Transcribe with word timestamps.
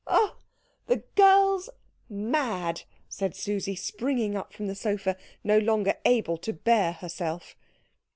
"Oh, 0.07 0.35
the 0.87 1.03
girl's 1.15 1.69
mad!" 2.09 2.81
cried 3.15 3.35
Susie, 3.35 3.75
springing 3.75 4.35
up 4.35 4.51
from 4.51 4.65
the 4.65 4.73
sofa, 4.73 5.15
no 5.43 5.59
longer 5.59 5.93
able 6.05 6.37
to 6.37 6.53
bear 6.53 6.93
herself. 6.93 7.55